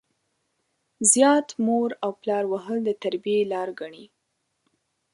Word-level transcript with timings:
زيات 1.11 1.47
مور 1.65 1.89
او 2.03 2.11
پلار 2.21 2.43
وهل 2.51 2.77
د 2.85 2.89
تربيې 3.03 3.39
لار 3.51 3.69
ګڼي. 3.79 4.05